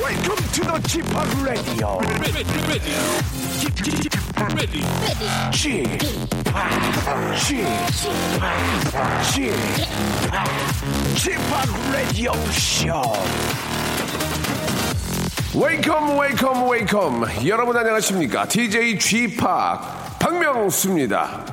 [0.00, 1.04] Welcome to the Chip
[1.44, 2.00] Radio.
[3.60, 4.12] Chip, Chip,
[11.16, 11.40] Chip,
[11.92, 13.12] Radio Show.
[15.54, 21.44] 웨이컴 웨이컴 웨이컴 여러분 안녕하십니까 DJ G 팍 박명수입니다.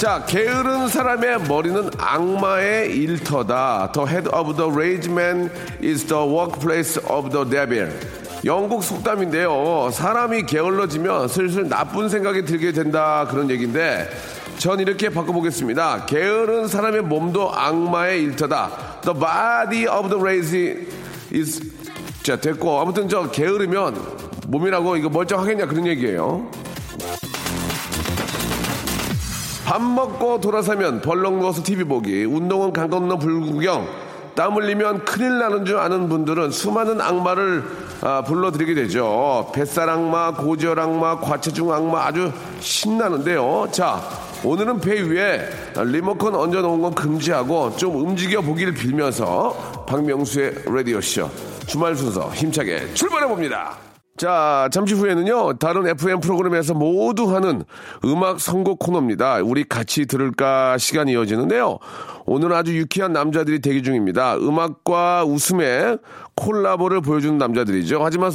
[0.00, 3.92] 자, 게으른 사람의 머리는 악마의 일터다.
[3.92, 5.50] The head of the rage man
[5.84, 7.92] is the workplace of the devil.
[8.46, 9.90] 영국 속담인데요.
[9.92, 13.26] 사람이 게을러지면 슬슬 나쁜 생각이 들게 된다.
[13.30, 14.08] 그런 얘기인데,
[14.56, 16.06] 전 이렇게 바꿔보겠습니다.
[16.06, 19.00] 게으른 사람의 몸도 악마의 일터다.
[19.02, 20.86] The body of the rage
[21.30, 21.60] is.
[22.22, 22.80] 자, 됐고.
[22.80, 24.00] 아무튼 저 게으르면
[24.46, 25.66] 몸이라고 이거 멀쩡하겠냐.
[25.66, 26.50] 그런 얘기예요.
[29.70, 33.86] 밥 먹고 돌아서면 벌렁 누워서 TV 보기, 운동은 강 건너 불구경,
[34.34, 37.62] 땀 흘리면 큰일 나는 줄 아는 분들은 수많은 악마를
[38.00, 39.48] 아, 불러드리게 되죠.
[39.54, 43.68] 뱃살 악마, 고지혈 악마, 과체중 악마 아주 신나는데요.
[43.70, 44.02] 자,
[44.42, 51.30] 오늘은 배 위에 리모컨 얹어놓은 건 금지하고 좀 움직여 보기를 빌면서 박명수의 라디오쇼
[51.68, 53.89] 주말 순서 힘차게 출발해 봅니다.
[54.20, 57.64] 자, 잠시 후에는요, 다른 FM 프로그램에서 모두 하는
[58.04, 59.36] 음악 선곡 코너입니다.
[59.42, 61.78] 우리 같이 들을까 시간이 이어지는데요.
[62.26, 64.36] 오늘 아주 유쾌한 남자들이 대기 중입니다.
[64.36, 66.00] 음악과 웃음의
[66.34, 68.00] 콜라보를 보여주는 남자들이죠.
[68.04, 68.30] 하지만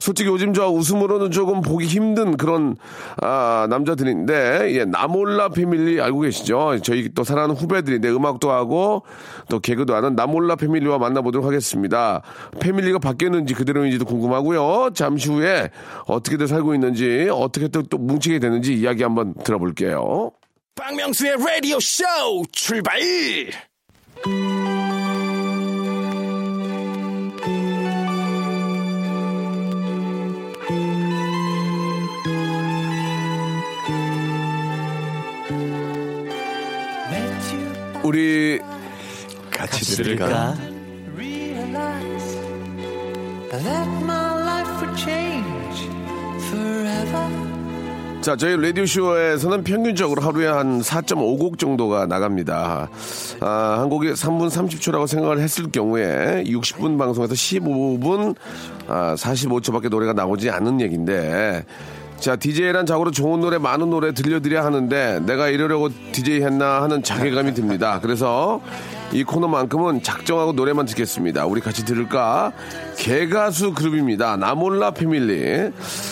[0.00, 2.76] 솔직히 요즘 저 웃음으로는 조금 보기 힘든 그런
[3.22, 6.78] 아, 남자들인데 예, 나몰라 패밀리 알고 계시죠?
[6.82, 9.04] 저희 또 사랑하는 후배들인데 음악도 하고
[9.48, 12.22] 또 개그도 하는 나몰라 패밀리와 만나보도록 하겠습니다.
[12.58, 14.90] 패밀리가 바뀌었는지 그대로인지도 궁금하고요.
[14.94, 15.70] 잠시 후에
[16.06, 20.30] 어떻게들 살고 있는지 어떻게 또, 또 뭉치게 되는지 이야기 한번 들어볼게요.
[20.76, 22.04] 박명수의 라디오 쇼
[22.52, 22.98] 출발!
[38.02, 38.60] 우리
[39.50, 40.54] 같이 들을까?
[48.20, 52.90] 자, 저희 라디오쇼에서는 평균적으로 하루에 한 4.5곡 정도가 나갑니다.
[53.40, 58.36] 아, 한 곡이 3분 30초라고 생각을 했을 경우에 60분 방송에서 15분
[58.88, 61.64] 아, 45초밖에 노래가 나오지 않는 얘기인데
[62.20, 67.54] 자, DJ란 자고로 좋은 노래, 많은 노래 들려드려야 하는데 내가 이러려고 DJ 했나 하는 자괴감이
[67.54, 67.98] 듭니다.
[68.02, 68.60] 그래서
[69.12, 71.46] 이 코너만큼은 작정하고 노래만 듣겠습니다.
[71.46, 72.52] 우리 같이 들을까?
[72.98, 74.36] 개가수 그룹입니다.
[74.36, 75.70] 나몰라 패밀리.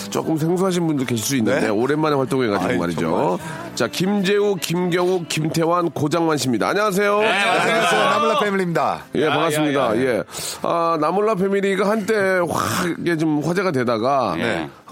[0.09, 3.39] 조금 생소하신 분도 계실 수 있는데 오랜만에 활동해가지고 아이, 말이죠.
[3.79, 6.71] 자, 김재우, 김경욱, 김태환, 고장만 씨입니다.
[6.71, 7.21] 안녕하세요.
[7.21, 8.05] 안녕하세요.
[8.11, 9.05] 나물라 패밀리입니다.
[9.15, 9.97] 예, 반갑습니다.
[9.99, 10.23] 예.
[10.63, 12.13] 아, 나몰라 패밀리가 한때
[12.51, 14.35] 확, 이게 좀 화제가 되다가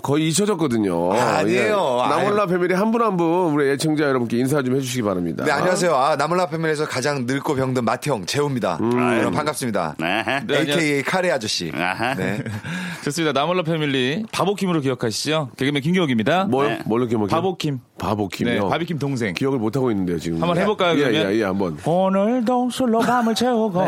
[0.04, 1.14] 거의 잊혀졌거든요.
[1.14, 2.02] 아, 아니에요.
[2.04, 2.08] 예.
[2.08, 5.44] 나몰라 패밀리 한분 한 분 우리 애청자 여러분께 인사 좀 해주시기 바랍니다.
[5.44, 5.92] 네, 안녕하세요.
[5.92, 8.78] 아, 나물라 패밀리에서 가장 늙고 병든 마태형, 재우입니다.
[9.18, 9.96] 여러분 반갑습니다.
[10.00, 10.42] 아하.
[10.48, 11.72] AKA 카레 아저씨.
[11.74, 12.14] 아하.
[12.14, 12.38] 네.
[13.06, 13.32] 좋습니다.
[13.38, 15.50] 나몰라 패밀리 바보킴으로 기억하시죠?
[15.56, 16.46] 개그맨 김기혁입니다.
[16.46, 16.78] 뭘, 네.
[16.86, 17.28] 뭘로 기억해?
[17.28, 17.78] 바보킴.
[17.98, 18.64] 바보킴이요.
[18.64, 19.32] 네, 바비킴 동생.
[19.32, 20.42] 기억을 못 하고 있는데요, 지금.
[20.42, 21.32] 한번 해볼까요, 예, 그러면?
[21.32, 21.78] 예, 예, 한번.
[21.84, 23.82] 오늘도 술로 밤을 채우고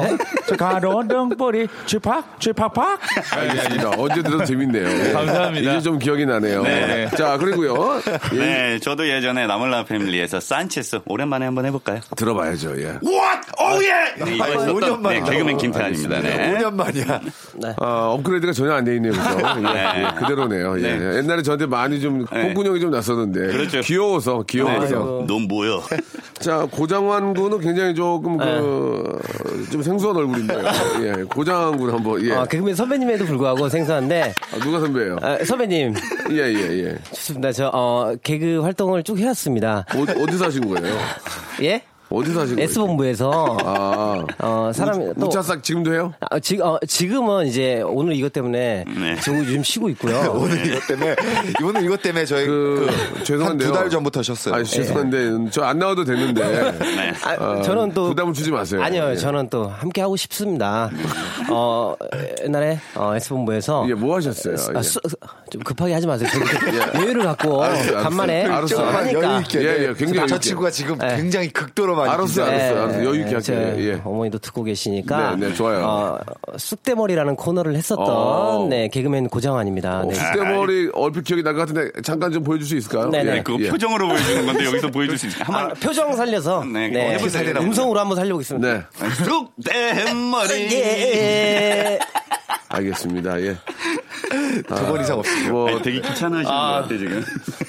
[0.49, 3.01] 저 가로등 뿌리 쥐팍 쥐팍팍
[3.37, 3.91] 알겠습니다.
[3.99, 4.87] 언제 들어도 재밌네요.
[4.89, 5.12] 예.
[5.12, 5.71] 감사합니다.
[5.73, 6.62] 이제 좀 기억이 나네요.
[6.62, 7.09] 네.
[7.19, 8.00] 자, 그리고요.
[8.35, 12.00] 예, 네, 저도 예전에 나몰라 패밀리에서 산체스 오랜만에 한번 해볼까요?
[12.17, 12.85] 들어봐야죠, 예.
[13.03, 13.49] What?
[13.59, 14.25] Oh yeah!
[14.25, 15.31] 네, 아, 이번에 5년 썼던 네, 만이다.
[15.32, 16.20] 개그맨 김태환입니다.
[16.20, 16.55] 네.
[16.56, 17.20] 5년 만이야.
[17.81, 19.38] 아, 업그레이드가 전혀 안 돼 있네요, 그죠?
[19.58, 19.84] 예, 네.
[19.96, 20.78] 예, 그대로네요.
[20.78, 20.96] 예.
[20.96, 21.16] 네.
[21.19, 23.49] 옛날에 저한테 많이 좀 콩군형이 좀 났었는데.
[23.49, 23.81] 그렇죠.
[23.81, 25.25] 귀여워서, 귀여워서.
[25.26, 25.82] 넌 뭐여?
[26.40, 29.19] 자, 고장환 군은 굉장히 조금 그,
[29.70, 30.62] 좀 생소한 얼굴인데요.
[31.02, 32.32] 예, 고장환 군 한번, 예.
[32.32, 35.16] 어, 개그맨 선배님에도 불구하고 생소한데 아, 누가 선배예요?
[35.20, 35.94] 아, 선배님
[36.31, 36.99] 예, 예, 예.
[37.12, 37.52] 좋습니다.
[37.52, 39.84] 저 어, 개그 활동을 쭉 해왔습니다.
[39.94, 40.96] 어, 어디서 하신 거예요?
[41.62, 41.82] 예?
[42.10, 42.69] 어디서 하신 거예요?
[42.70, 44.25] S본부에서 아.
[44.38, 46.14] 어, 사람이 또 우차싹 지금도 해요?
[46.31, 49.16] 아, 지, 어, 지금은 이제 오늘 이것 때문에 네.
[49.20, 50.16] 지금 요즘 쉬고 있고요.
[50.34, 51.16] 오늘 이것 때문에
[51.62, 52.88] 오늘 이것 때문에 저희 그,
[53.25, 53.69] 죄송한데요.
[53.69, 54.55] 한두 달 전부터 쉬었어요.
[54.55, 56.72] 아, 죄송한데 저안 나와도 되는데.
[56.78, 57.12] 네.
[57.25, 58.82] 아, 어, 저는 또 부담을 주지 마세요.
[58.82, 59.16] 아니요, 예.
[59.16, 60.90] 저는 또 함께 하고 싶습니다.
[61.50, 61.94] 어,
[62.43, 64.56] 옛날에 어, S본부에서 예, 뭐 하셨어요?
[64.75, 64.82] 아, 예.
[64.82, 65.00] 수-
[65.50, 66.28] 좀 급하게 하지 마세요.
[66.32, 66.43] 좀
[67.02, 67.99] 여유를 갖고 알았어요.
[67.99, 68.66] 간만에 알았어요.
[68.66, 69.22] 좀 하니까.
[69.22, 69.60] 여유 있게.
[69.62, 70.38] 예, 예, 굉장히 저.
[70.38, 71.16] 친구가 지금 네.
[71.16, 72.45] 굉장히 극도로 많이 알았어요.
[72.47, 72.83] 알았어요.
[72.83, 73.05] 알았어요.
[73.09, 73.89] 여유 있게 제 할게요.
[73.97, 74.00] 예.
[74.05, 75.37] 어머니도 듣고 계시니까.
[75.37, 75.85] 네, 네, 좋아요.
[75.85, 76.19] 어,
[76.56, 78.67] 쑥대머리라는 코너를 했었던 어.
[78.69, 80.05] 네, 개그맨 고장환입니다.
[80.09, 80.15] 네.
[80.15, 83.11] 쑥대머리 얼핏 기억이 날 것 같은데 잠깐 좀 보여줄 수 있을까요?
[83.11, 83.33] 네네.
[83.33, 83.69] 네, 그거 예.
[83.71, 85.45] 표정으로 보여주는 건데 여기서 보여줄 수 있어요.
[85.49, 87.19] 아, 한번 표정 살려서 네, 네.
[87.61, 88.69] 음성으로 한번 살려보겠습니다.
[88.69, 88.83] 네,
[89.25, 90.73] 쑥대머리.
[90.73, 91.99] 예.
[92.69, 93.41] 알겠습니다.
[93.43, 93.56] 예.
[94.69, 95.51] 두번 이상 없어요.
[95.53, 97.25] 뭐 아니, 되게 귀찮으신 것 같아 지금.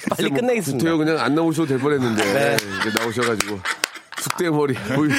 [0.09, 0.77] 빨리 끝내겠습니다.
[0.83, 2.57] 구태여 그냥 안 나오셔도 될 뻔했는데 네.
[2.99, 3.59] 나오셔가지고
[4.21, 5.09] 쑥대머리 보이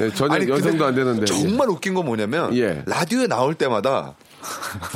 [0.00, 2.82] 예, 전혀 아니, 연상도 안 되는데 정말 웃긴 건 뭐냐면 예.
[2.86, 4.14] 라디오에 나올 때마다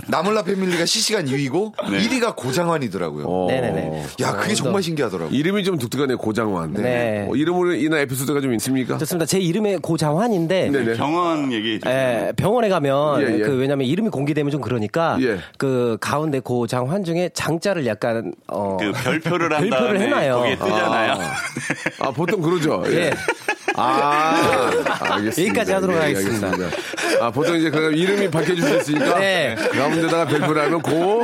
[0.08, 1.98] 나몰라 패밀리가 실시간 2위고 네.
[1.98, 3.26] 1위가 고장환이더라고요.
[3.28, 3.46] 어.
[3.50, 4.06] 네네네.
[4.22, 5.36] 야, 그게 정말 신기하더라고요.
[5.36, 6.72] 이름이 좀 독특하네요 고장환.
[6.72, 7.26] 네.
[7.28, 8.96] 어, 이름으로 인한 에피소드가 좀 있습니까?
[8.96, 9.26] 좋습니다.
[9.26, 10.94] 제 이름이 고장환인데 네네.
[10.94, 11.94] 병원 얘기해 주세요.
[11.94, 13.38] 에, 병원에 가면 예, 예.
[13.40, 15.38] 그 왜냐면 이름이 공개되면 좀 그러니까 예.
[15.58, 20.36] 그 가운데 고장환 중에 장자를 약간 어 그 별표를 한 별표를 해놔요.
[20.38, 21.18] 거기에 뜨잖아요.
[22.00, 22.82] 아 보통 그러죠.
[22.86, 23.12] 예.
[23.48, 23.54] 예.
[23.76, 24.80] 아,
[25.14, 25.42] 알겠습니다.
[25.42, 26.46] 여기까지 하도록 예, 하겠습니다.
[26.48, 27.24] 알겠습니다.
[27.24, 29.18] 아, 보통 이제 그 이름이 밝혀주셨으니까.
[29.18, 29.56] 네.
[29.72, 31.22] 가운데다가 별표를 하면 고.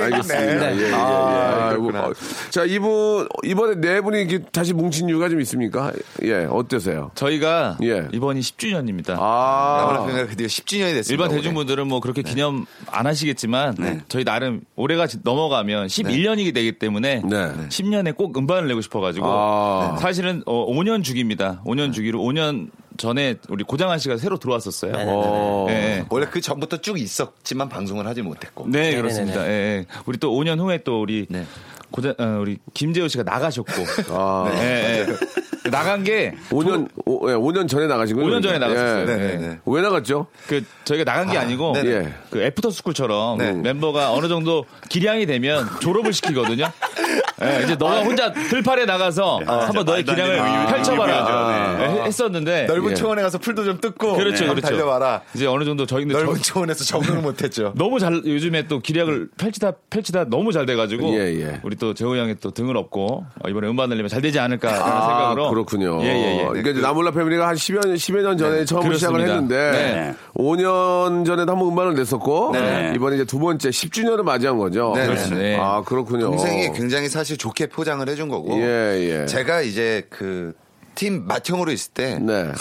[0.00, 0.70] 알겠습니다.
[0.70, 0.76] 네.
[0.76, 0.92] 예, 예, 예.
[0.94, 1.74] 아.
[1.76, 2.12] 어,
[2.50, 5.92] 자, 이분, 이번에 네 분이 이렇게 다시 뭉친 이유가 좀 있습니까?
[6.22, 7.10] 예, 어떠세요?
[7.14, 8.08] 저희가 예.
[8.12, 9.08] 이번이 10주년입니다.
[9.12, 11.10] 나몰라 아, 패밀리가 드디어 10주년이 됐습니다.
[11.24, 11.28] 일반.
[11.30, 14.00] 대중분들은 뭐 그렇게 기념 안 하시겠지만 네.
[14.08, 17.52] 저희 나름 올해가 지- 넘어가면 11년이 되기 때문에 네.
[17.68, 19.96] 10년에 꼭 음반을 내고 싶어가지고 아.
[20.00, 21.43] 사실은 어, 5년 주기입니다.
[21.64, 24.92] 5년 주기로 5년 전에 우리 고장한 씨가 새로 들어왔었어요.
[24.96, 25.66] 어.
[25.68, 26.04] 예.
[26.10, 28.66] 원래 그 전부터 쭉 있었지만 방송을 하지 못했고.
[28.68, 29.00] 네, 네네네네.
[29.02, 29.46] 그렇습니다.
[29.46, 29.86] 예, 예.
[30.06, 31.44] 우리 또 5년 후에 또 우리 네.
[31.90, 33.72] 그 자, 어, 우리 김재호 씨가 나가셨고
[34.10, 34.50] 아.
[34.54, 35.70] 예, 예.
[35.70, 38.30] 나간 게 5년, 오, 예, 5년 전에 나가신 거예요?
[38.30, 38.58] 5년 전에.
[38.58, 39.00] 나갔었어요.
[39.00, 39.04] 예.
[39.04, 39.58] 네, 네.
[39.64, 40.26] 왜 나갔죠?
[40.46, 41.90] 그 저희가 나간 게 아니고 네네.
[41.90, 42.14] 예.
[42.30, 43.52] 그 애프터 스쿨처럼 네.
[43.52, 46.70] 멤버가 어느 정도 기량이 되면 졸업을 시키거든요.
[47.42, 51.76] 예, 이제 너가 혼자 들판에 나가서 한번 너의 말도 안 기량을 펼쳐봐라.
[51.80, 52.94] 예, 했었는데 넓은 예.
[52.94, 54.76] 초원에 가서 풀도 좀 뜯고 그렇죠, 한번 그렇죠.
[54.76, 55.22] 달려와라.
[55.34, 57.72] 이제 어느 정도 저희는 넓은 저- 초원에서 적응을 못했죠.
[57.76, 61.60] 너무 잘 요즘에 또 기량을 펼치다 펼치다 너무 잘 돼가지고 예, 예.
[61.64, 64.82] 우리 또 재호 형이 또 등을 업고 어, 이번에 음반을 내면 잘 되지 않을까 하는
[64.82, 66.02] 아, 생각으로 그렇군요.
[66.02, 66.44] 예 예 예.
[66.46, 68.96] 그러니까 이제 나몰라 패밀리가 한 10여, 10여 년 전에 처음 그렇습니다.
[69.18, 70.14] 시작을 했는데 네.
[70.36, 72.92] 5년 전에도 한번 음반을 냈었고 네.
[72.94, 74.92] 이번에 이제 두 번째 10주년을 맞이한 거죠.
[74.94, 75.42] 네, 그렇습니다.
[75.42, 75.56] 네.
[75.60, 76.26] 아, 그렇군요.
[76.26, 78.58] 동생이 굉장히 사실 좋게 포장을 해준 거고.
[78.60, 79.26] 예, 예.
[79.26, 80.54] 제가 이제 그
[80.94, 82.52] 팀 맏형으로 있을 때 네.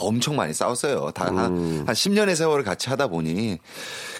[0.00, 1.10] 엄청 많이 싸웠어요.
[1.12, 1.84] 다 한, 음.
[1.86, 3.58] 한 10년의 세월을 같이 하다 보니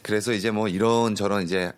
[0.03, 1.73] 그래서 이제 뭐 이런 저런 이제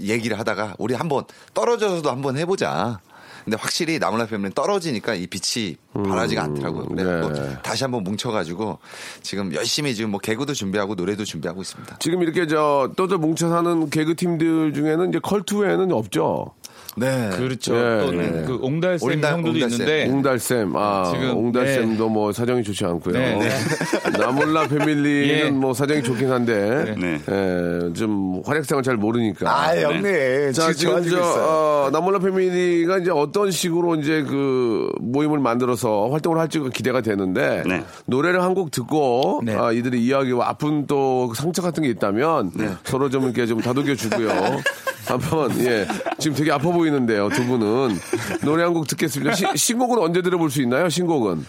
[0.00, 1.24] 얘기를 하다가 우리 한번
[1.54, 3.00] 떨어져서도 한번 해보자.
[3.44, 6.86] 근데 확실히 나무라 패밀리는 떨어지니까 이 빛이 바라지가 않더라고요.
[6.86, 7.58] 그래서 네.
[7.62, 8.78] 다시 한번 뭉쳐가지고
[9.22, 11.96] 지금 열심히 지금 뭐 개그도 준비하고 노래도 준비하고 있습니다.
[11.98, 16.54] 지금 이렇게 저 또저 뭉쳐 사는 개그 팀들 중에는 이제 컬투 외에는 없죠.
[16.96, 17.30] 네.
[17.36, 17.74] 그렇죠.
[17.74, 18.44] 예, 또 네.
[18.46, 19.80] 그 옹달샘 옹달- 형들도 옹달샘.
[19.80, 23.14] 있는데 옹달샘, 아, 지금, 옹달샘도 뭐 사정이 좋지 않고요.
[23.14, 23.48] 네, 네.
[24.18, 25.50] 나몰라 패밀리는 예.
[25.50, 27.18] 뭐 사정이 좋긴 한데, 네.
[27.28, 29.50] 예, 좀 활약상을 잘 모르니까.
[29.50, 30.52] 아, 형님.
[30.52, 36.68] 자, 지금 저, 어, 나몰라 패밀리가 이제 어떤 식으로 이제 그 모임을 만들어서 활동을 할지가
[36.70, 37.82] 기대가 되는데, 네.
[38.06, 39.54] 노래를 한 곡 듣고, 네.
[39.56, 42.50] 아, 이들의 이야기와 아픈 또 상처 같은 게 있다면,
[42.84, 44.28] 서로 좀 이렇게 좀 다독여 주고요.
[45.06, 45.86] 한번, 예.
[46.18, 47.96] 지금 되게 아파 보이는데요, 두 분은.
[48.44, 49.34] 노래 한 곡 듣겠습니다.
[49.34, 51.44] 시- 신곡은 언제 들어볼 수 있나요, 신곡은?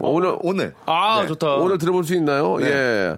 [0.00, 0.74] 어, 오늘, 오늘.
[0.86, 1.28] 아 네.
[1.28, 1.54] 좋다.
[1.56, 2.56] 오늘 들어볼 수 있나요?
[2.62, 3.16] 예.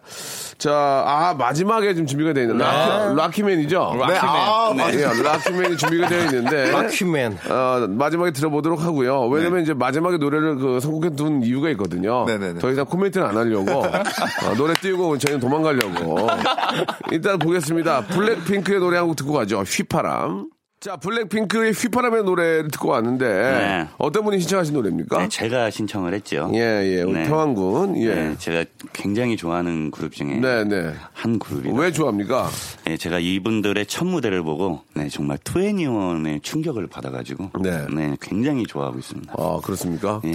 [0.59, 0.73] 자,
[1.07, 3.97] 아, 마지막에 좀 준비가 되어 있는 라키, 라키맨이죠?
[3.99, 4.19] 락키맨.
[4.23, 4.99] 아, 네.
[4.99, 6.71] 예, 락키맨이 준비가 되어 있는데.
[6.73, 7.39] 락키맨.
[7.49, 9.27] 어, 마지막에 들어보도록 하고요.
[9.29, 12.25] 왜냐면 이제 마지막에 노래를 그 선곡해 둔 이유가 있거든요.
[12.27, 12.59] 네네네.
[12.61, 13.71] 더 이상 코멘트는 안 하려고.
[13.85, 16.29] 어, 노래 띄우고 저희는 도망가려고.
[17.13, 18.03] 일단 보겠습니다.
[18.07, 19.61] 블랙핑크의 노래 한 곡 듣고 가죠.
[19.63, 20.49] 휘파람.
[20.85, 23.27] 자, 블랙핑크의 휘파람의 노래를 듣고 왔는데.
[23.27, 23.89] 네.
[23.97, 25.17] 어떤 분이 신청하신 노래입니까?
[25.19, 26.51] 네, 제가 신청을 했죠.
[26.53, 27.01] 예, 예.
[27.01, 27.25] 우리 네.
[27.27, 27.97] 평안군.
[28.03, 28.15] 예.
[28.15, 30.93] 네, 제가 굉장히 좋아하는 그룹 중에 네, 네.
[31.15, 31.75] 한 그룹이에요.
[31.75, 32.51] 왜 좋아합니까?
[32.85, 38.15] 네, 제가 이분들의 첫 무대를 보고 네, 정말 투애니원의 충격을 받아 가지고 네.
[38.21, 39.33] 굉장히 좋아하고 있습니다.
[39.39, 40.21] 아, 그렇습니까?
[40.27, 40.33] 예.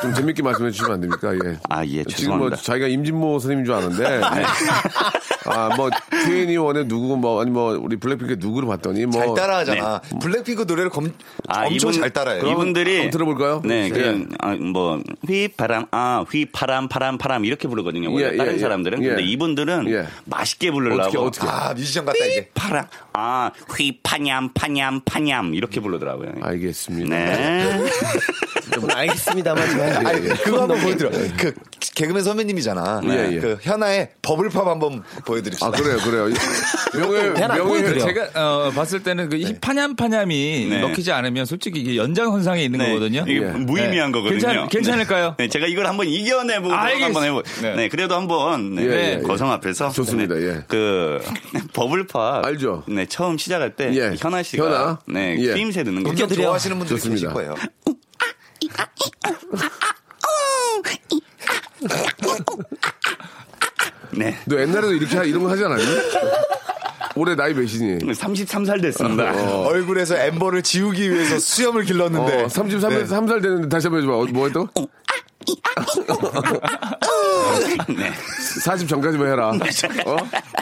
[0.00, 1.34] 좀 재밌게 말씀해 주시면 안 됩니까?
[1.34, 1.58] 예.
[1.68, 2.56] 아, 예, 지금 뭐 죄송합니다.
[2.56, 4.20] 자기가 임진모 선생님인 줄 아는데.
[5.46, 9.20] 아, 뭐, 트웬티원의 누구, 뭐, 아니 뭐, 우리 블랙핑크의 누구를 봤더니 뭐.
[9.24, 9.89] 잘 따라하잖아.
[9.96, 11.12] 아, 블랙핑크 노래를 검,
[11.48, 12.46] 아, 엄청 이분- 잘 따라해요.
[12.48, 13.62] 이분들이 한번 들어볼까요?
[13.64, 13.88] 네, 예.
[13.88, 18.12] 그냥 아, 뭐 휘바람 아 휘파람 파람 파람 이렇게 부르거든요.
[18.12, 18.60] 원래 예, 다른 예, 예.
[18.60, 19.08] 사람들은 예.
[19.08, 20.06] 근데 이분들은 예.
[20.26, 21.46] 맛있게 부르려고 어떻게, 어떻게?
[21.48, 22.48] 아, 뮤지션 같다, 이게.
[22.54, 26.32] 파람 아 휘파냠 파냠 파냠 이렇게 부르더라고요.
[26.40, 27.08] 알겠습니다.
[27.16, 27.80] 네.
[28.94, 31.10] 알겠습니다만 아니, 그거 한번 보여드려.
[31.36, 31.52] 그,
[31.94, 33.00] 개그맨 선배님이잖아.
[33.04, 33.38] 예, 예.
[33.40, 35.66] 그, 현아의 버블팝 한번 보여드립시다.
[35.66, 36.28] 아, 그래요, 그래요.
[36.94, 37.98] 명예, 명예.
[37.98, 40.80] 제가 어, 봤을 때는 그이 파냠파냠이 네.
[40.80, 43.24] 먹히지 않으면 솔직히 이게 연장선상에 있는 네, 거거든요.
[43.26, 43.46] 이게 예.
[43.50, 44.18] 무의미한 네.
[44.18, 44.38] 거거든요.
[44.40, 45.34] 괜찮- 괜찮 을까요?
[45.38, 47.42] 네, 제가 이걸 한번 이겨내보고 알겠- 한번 해보.
[47.62, 47.74] 네.
[47.74, 47.88] 네.
[47.88, 49.22] 그래도 한번 네, 예.
[49.26, 50.64] 거성 앞에서 좋습니다, 네, 예.
[50.68, 51.20] 그
[51.74, 52.84] 버블팝 알죠?
[52.86, 54.14] 네, 처음 시작할 때 예.
[54.18, 54.98] 현아 씨가 현아?
[55.08, 55.52] 네, 예.
[55.54, 56.14] 쓰임새 듣는 거.
[56.14, 57.32] 좋아하시는 분들 계실 좋습니다.
[57.34, 57.54] 거예요.
[64.12, 64.36] 네.
[64.44, 65.84] 너 옛날에도 이렇게 하- 이런 거 하지 않았니?
[67.16, 67.98] 올해 나이 몇이니?
[68.12, 69.32] 33살 됐습니다.
[69.66, 72.42] 얼굴에서 엠버를 지우기 위해서 수염을 길렀는데.
[72.44, 74.18] 어, 33살, 3살 되는데 다시 한번 해줘봐.
[74.18, 74.68] 어, 뭐 했다고?
[77.88, 78.10] 네.
[78.62, 79.48] 40 전까지만 해라.
[79.50, 80.16] 어?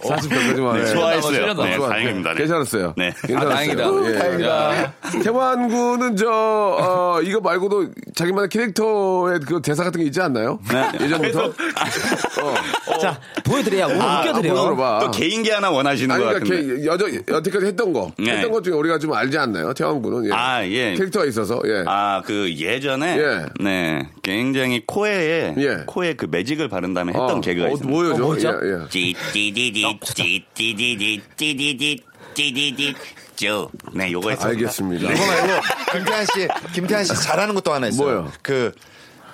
[0.06, 0.87] 40 전까지만 해.
[0.87, 1.54] 좋아했어요.
[1.54, 1.88] 네, 좋아.
[1.88, 2.32] 다행입니다.
[2.32, 2.38] 네.
[2.38, 2.94] 괜찮았어요.
[2.97, 3.12] 네.
[3.26, 3.50] 괜찮았어요.
[3.50, 3.85] 아, 다행이다.
[4.08, 4.18] 예.
[4.18, 4.92] 다행이다.
[5.23, 10.58] 태환 군은 저, 어, 이거 말고도 자기만의 캐릭터의 그 대사 같은 게 있지 않나요?
[10.70, 11.04] 네.
[11.04, 11.44] 예전부터?
[11.47, 12.99] 어.
[13.00, 14.54] 자 보여드려야 오늘 웃겨드려.
[14.54, 14.99] 보여줘봐.
[15.00, 16.80] 또 개인기 하나 원하시는 아니, 것 그러니까 같은데.
[16.82, 18.12] 걔 여저, 여태까지 했던 거.
[18.18, 18.32] 네.
[18.32, 19.73] 했던 것 중에 우리가 좀 알지 않나요?
[19.75, 20.26] 태환 군은.
[20.28, 20.32] 예.
[20.32, 20.94] 아, 예.
[20.94, 21.85] 캐릭터가 있어서, 예.
[21.87, 23.47] 아, 그 예전에 예.
[23.61, 25.84] 네 굉장히 코에 예.
[25.87, 27.90] 코에 그 매직을 바른 다음에 했던 어, 개그가 어, 있습니다.
[27.90, 28.22] 뭐예요, 저?
[28.22, 28.48] 뭐죠?
[28.62, 28.88] 예, 예.
[28.88, 32.02] 찌찌디디 찌찌디디 찌디디
[32.34, 32.94] 찌디디
[33.37, 33.68] 쭈.
[33.92, 34.58] 네, 요거 했습니다.
[34.58, 35.12] 알겠습니다.
[35.12, 38.22] 이거 말고, 김태한 씨, 김태한 씨 잘하는 것도 하나 있어요.
[38.22, 38.32] 뭐요?
[38.42, 38.72] 그,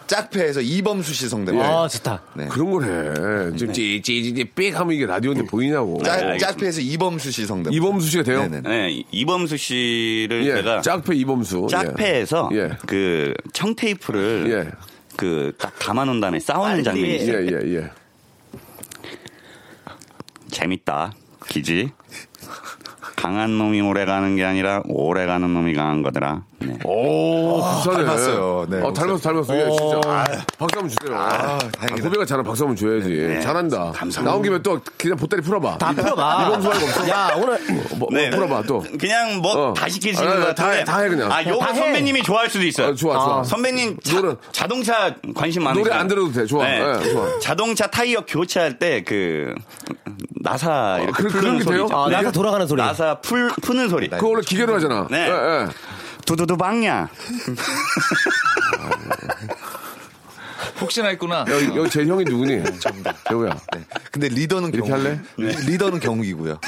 [0.06, 1.66] 짝패에서 이범수 씨 성대모사.
[1.66, 2.22] 아 좋다.
[2.34, 2.46] 네.
[2.48, 3.56] 그런 걸 해.
[3.56, 5.98] 지금 찌찌찌찌 삑 하면 이게 라디오인데 보이냐고.
[6.02, 6.38] 네, 짝.
[6.38, 7.74] 짝패에서 이범수 씨 성대모사.
[7.74, 8.42] 이범수 씨가 돼요?
[8.42, 8.60] 네네.
[8.68, 10.56] 네, 이범수 씨를 예.
[10.56, 11.68] 제가 짝패 이범수.
[11.70, 12.76] 짝패에서 예.
[12.86, 14.70] 그 청테이프를 예.
[15.16, 16.82] 그 딱 담아놓은 다음에 싸우는.
[16.84, 17.46] 장면이 예, 있어요.
[17.46, 17.90] 예, 예.
[20.50, 21.12] 재밌다.
[21.48, 21.90] 기지.
[23.16, 26.44] 강한 놈이 오래 가는 게 아니라 오래 가는 놈이 강한 거더라.
[26.66, 26.78] 네.
[26.84, 28.04] 오, 부산에.
[28.04, 28.66] 닮았어요.
[28.68, 29.56] 네, 어, 닮았어, 닮았어.
[29.56, 30.00] 예, 진짜.
[30.06, 30.24] 아,
[30.58, 31.16] 박수 한번 주세요.
[31.18, 32.06] 아, 다행이다.
[32.08, 33.40] 후배가 잘하 박수 한번 줘야지.
[33.42, 33.92] 잘한다.
[34.24, 35.78] 나온 김에 또 그냥 보따리 풀어봐.
[35.78, 36.46] 다 풀어봐.
[36.48, 37.08] 이범수 말고 없어?
[37.08, 37.58] 야 오늘
[37.96, 38.30] 뭐, 네.
[38.30, 38.84] 뭐 풀어봐, 또.
[38.98, 39.74] 그냥 뭐 어.
[39.74, 40.78] 다 시키시는 아, 것다 같은데.
[40.80, 41.30] 해, 다 해, 그냥.
[41.32, 41.78] 아, 요거 다 해.
[41.80, 42.88] 선배님이 좋아할 수도 있어요.
[42.88, 43.44] 어, 좋아, 좋아.
[43.44, 45.84] 선배님 자, 노래- 자동차 관심 많으시죠?
[45.88, 46.46] 노래 안 들어도 돼.
[46.46, 46.68] 좋아.
[46.68, 46.78] 예,
[47.10, 47.38] 좋아.
[47.40, 49.54] 자동차 타이어 교체할 때 그
[50.42, 51.82] 나사 이렇게 그- 푸는 그런 게 소리.
[51.92, 52.80] 아, 나사 돌아가는 소리.
[52.80, 54.08] 나사 풀 푸는 소리.
[54.08, 55.06] 그거 원래 기계로 하잖아.
[55.10, 55.26] 네.
[55.28, 55.66] 예, 예.
[56.26, 57.08] 두두두 방야.
[60.80, 61.44] 혹시나 있구나.
[61.48, 62.60] 여기, 여기 제 형이 누구니?
[63.30, 63.56] 여우야.
[64.10, 65.04] 근데 리더는 이렇게 경욱.
[65.06, 65.20] 할래?
[65.36, 66.58] 리더는 경욱이고요.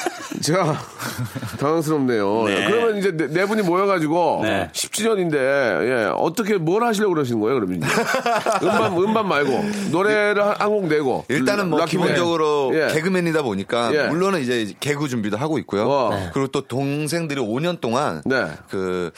[0.43, 0.79] 제가
[1.59, 2.45] 당황스럽네요.
[2.45, 2.67] 네.
[2.67, 4.71] 그러면 이제 네, 네 분이 모여가지고 네.
[4.73, 7.57] 10주년인데 예, 어떻게 뭘 하시려고 그러시는 거예요?
[7.57, 7.87] 그러면 이제?
[8.63, 11.85] 음반 음반 말고 노래를 한 곡 내고 일단은 뭐.
[11.85, 12.93] 기본적으로 예.
[12.93, 14.09] 개그맨이다 보니까 예.
[14.09, 15.89] 물론은 이제 개그 준비도 하고 있고요.
[15.89, 16.11] 어.
[16.15, 16.31] 네.
[16.33, 18.47] 그리고 또 동생들이 5년 동안 네.
[18.71, 19.11] 그,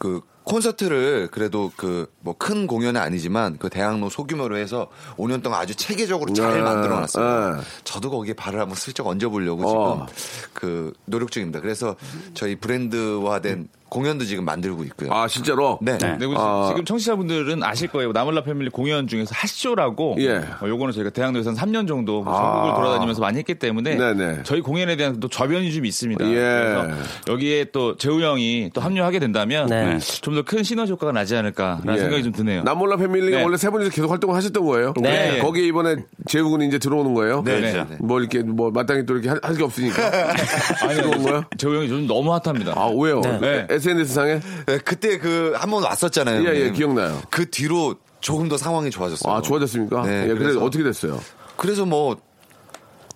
[0.00, 5.74] 그 콘서트를 그래도 그 뭐 큰 공연은 아니지만 그 대학로 소규모로 해서 5년 동안 아주
[5.76, 6.62] 체계적으로 잘 네.
[6.62, 7.56] 만들어 놨어요.
[7.56, 7.62] 네.
[7.84, 10.06] 저도 거기에 발을 한번 슬쩍 얹어 보려고 어.
[10.06, 11.60] 지금 그 노력 중입니다.
[11.60, 11.96] 그래서
[12.34, 15.12] 저희 브랜드화된 공연도 지금 만들고 있고요.
[15.12, 15.78] 아 진짜로?
[15.82, 15.98] 네.
[15.98, 16.16] 네.
[16.18, 16.66] 네, 아.
[16.68, 18.12] 지금 청취자분들은 아실 거예요.
[18.12, 20.16] 나물라 패밀리 공연 중에서 핫쇼라고.
[20.20, 20.36] 예.
[20.36, 22.40] 어, 요거는 저희가 대학로에서 한 3년 정도 뭐 아.
[22.40, 24.42] 전국을 돌아다니면서 많이 했기 때문에 네네.
[24.44, 26.24] 저희 공연에 대한 또 저변이 좀 있습니다.
[26.24, 26.30] 예.
[26.34, 26.88] 그래서
[27.28, 29.98] 여기에 또 재우 형이 또 합류하게 된다면 네.
[29.98, 31.98] 좀더 큰 시너지 효과가 나지 않을까라는 예.
[31.98, 32.62] 생각이 좀 드네요.
[32.62, 33.42] 남몰라 패밀리가 네.
[33.42, 34.94] 원래 세 분이서 계속 활동을 하셨던 거예요?
[35.00, 35.38] 네.
[35.40, 37.42] 거기에 이번에 재욱은 이제 들어오는 거예요?
[37.44, 37.72] 네, 네.
[37.72, 37.96] 네.
[38.00, 40.10] 뭐 이렇게 뭐 마땅히 또 이렇게 할 게 없으니까
[40.94, 41.44] 들어온 거예요?
[41.58, 42.72] 재우 형이 요즘 너무 핫합니다.
[42.76, 43.20] 아 왜요?
[43.40, 43.66] 네.
[43.80, 44.40] SNS 상에?
[44.66, 46.48] 네, 그때 그 한 번 왔었잖아요.
[46.48, 46.70] 예, 예.
[46.70, 47.20] 기억나요.
[47.30, 49.32] 그 뒤로 조금 더 상황이 좋아졌어요.
[49.34, 50.02] 아 좋아졌습니까?
[50.02, 51.20] 네, 예, 그래서 그래서 어떻게 됐어요?
[51.56, 52.16] 그래서 뭐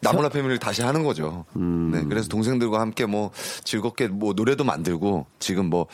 [0.01, 1.45] 나몰라 패밀리를 다시 하는 거죠.
[1.57, 1.91] 음.
[1.93, 3.31] 네, 그래서 동생들과 함께 뭐
[3.65, 5.87] 즐겁게 뭐 노래도 만들고 지금 뭐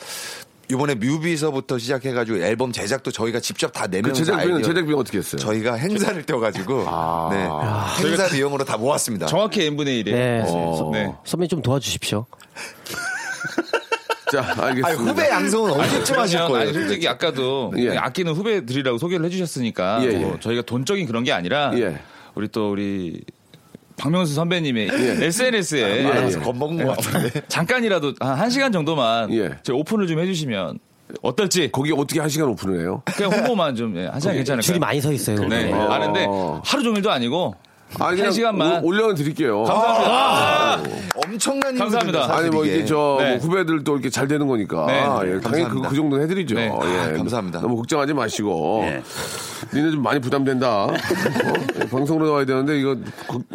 [0.69, 5.39] 이번에 뮤비서부터 시작해가지고 앨범 제작도 저희가 직접 다그 내면서 제작비는 아이디어- 제작비는 어떻게 했어요?
[5.39, 7.29] 저희가 행사를 떼어가지고 아.
[8.01, 9.25] 네, 행사 비용으로 다 모았습니다.
[9.27, 10.11] 정확히 n분의 1이에요.
[10.13, 10.43] 네.
[10.47, 10.89] 어.
[10.93, 11.13] 네.
[11.25, 12.25] 선배님 좀 도와주십시오.
[14.31, 14.87] 자 알겠습니다.
[14.87, 16.59] 아니, 후배 양성은 언제쯤 하실 거예요?
[16.61, 17.97] 아니, 솔직히 아까도 예.
[17.97, 20.39] 아끼는 후배들이라고 소개를 해주셨으니까 예, 뭐 예.
[20.39, 21.99] 저희가 돈적인 그런 게 아니라 예.
[22.35, 23.21] 우리 또 우리
[23.97, 25.25] 박명수 선배님의 예.
[25.25, 26.39] SNS에 예, 예.
[26.39, 27.41] 겁먹은 것 같은데.
[27.49, 29.57] 잠깐이라도 한 1시간 정도만 예.
[29.63, 30.79] 저희 오픈을 좀 해주시면
[31.21, 33.03] 어떨지 거기 어떻게 한 시간 오픈을 해요?
[33.05, 34.61] 그냥 홍보만 좀 예, 한 시간 괜찮을까요?
[34.61, 35.45] 줄이 많이 서 있어요.
[35.47, 35.65] 네.
[35.65, 35.73] 네.
[35.73, 36.61] 아는데 어.
[36.63, 37.55] 하루 종일도 아니고
[37.99, 39.63] 아, 그냥 한 시간만 올려 드릴게요.
[39.63, 40.11] 감사합니다.
[40.11, 40.83] 아, 아, 아.
[41.25, 42.35] 엄청난 감사합니다.
[42.35, 43.29] 아니 뭐 이게 저 뭐 네.
[43.31, 44.99] 뭐 후배들 또 이렇게 잘 되는 거니까 네.
[45.01, 46.55] 아, 예, 당연히 그, 그, 정도는 해드리죠.
[46.55, 46.69] 네.
[46.71, 47.17] 아, 예.
[47.17, 47.61] 감사합니다.
[47.61, 48.83] 너무 걱정하지 마시고.
[48.85, 49.03] 예.
[49.73, 50.85] 니네 좀 많이 부담된다.
[50.85, 50.93] 어?
[51.79, 52.95] 예, 방송으로 나와야 되는데 이거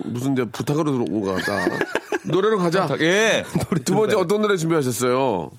[0.05, 1.67] 무슨 이제 부탁으로 들어온 것 같다.
[2.25, 2.89] 노래로 가자.
[3.01, 3.45] 예.
[3.85, 5.51] 두 번째 어떤 노래 준비하셨어요?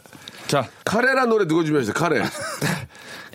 [0.47, 1.93] 자, 카레란 노래 누가 준비하셨어요?
[1.93, 2.23] 카레.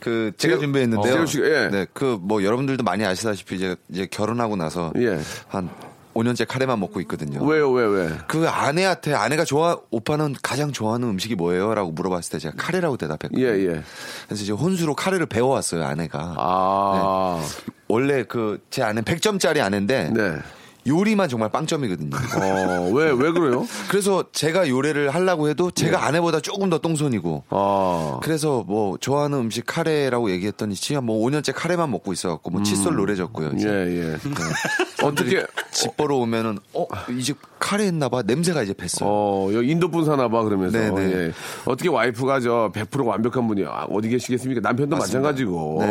[0.03, 1.15] 그 제가 준비했는데요.
[1.15, 1.69] 어, 예.
[1.71, 5.19] 네, 그 뭐 여러분들도 많이 아시다시피 이제 이제 결혼하고 나서 예.
[5.49, 5.71] 한
[6.15, 7.43] 5년째 카레만 먹고 있거든요.
[7.43, 8.11] 왜요, 왜, 왜?
[8.29, 13.43] 그 아내한테 아내가 좋아 오빠는 가장 좋아하는 음식이 뭐예요?라고 물어봤을 때 제가 카레라고 대답했거든요.
[13.47, 13.83] 예, 예.
[14.27, 16.35] 그래서 이제 혼수로 카레를 배워왔어요 아내가.
[16.37, 17.41] 아.
[17.41, 17.73] 네.
[17.89, 20.37] 원래 그 제 아내 100점짜리 아내인데 네.
[20.87, 22.11] 요리만 정말 빵점이거든요.
[22.17, 23.67] 어, 왜, 왜 그래요?
[23.89, 26.03] 그래서 제가 요리를 하려고 해도 제가 예.
[26.05, 27.45] 아내보다 조금 더 똥손이고.
[27.51, 28.19] 아.
[28.23, 32.65] 그래서 뭐, 좋아하는 음식 카레라고 얘기했더니 지금 뭐 5년째 카레만 먹고 있어갖고 뭐 음.
[32.65, 33.53] 칫솔 노래졌고요.
[33.57, 33.69] 이제.
[33.69, 34.17] 예, 예.
[34.17, 35.05] 네.
[35.05, 35.45] 어떻게.
[35.71, 39.59] 집 보러 오면은, 어, 이 집 카레했나봐 냄새가 이제 뱄어요.
[39.59, 40.79] 어, 인도 분 사나봐 그러면서.
[40.79, 41.33] 네 예.
[41.65, 44.61] 어떻게 와이프가 저 100% 완벽한 분이 아, 어디 계시겠습니까?
[44.61, 45.21] 남편도 맞습니다.
[45.21, 45.87] 마찬가지고 네.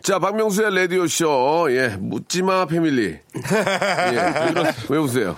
[0.00, 3.02] 자, 박명수의 라디오 쇼, 예, 묻지마 패밀리.
[3.06, 3.20] 예,
[4.54, 5.36] 왜, 왜 웃으세요?